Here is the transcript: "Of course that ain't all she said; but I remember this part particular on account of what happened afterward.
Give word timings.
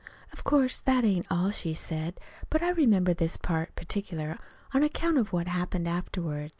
"Of 0.33 0.43
course 0.43 0.79
that 0.79 1.03
ain't 1.05 1.27
all 1.29 1.51
she 1.51 1.75
said; 1.75 2.19
but 2.49 2.63
I 2.63 2.71
remember 2.71 3.13
this 3.13 3.37
part 3.37 3.75
particular 3.75 4.39
on 4.73 4.81
account 4.81 5.19
of 5.19 5.31
what 5.31 5.45
happened 5.45 5.87
afterward. 5.87 6.49